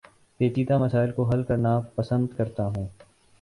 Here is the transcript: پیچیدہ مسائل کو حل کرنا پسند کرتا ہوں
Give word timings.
پیچیدہ 0.39 0.77
مسائل 0.77 1.11
کو 1.11 1.23
حل 1.23 1.43
کرنا 1.43 1.79
پسند 1.95 2.27
کرتا 2.37 2.65
ہوں 2.67 2.87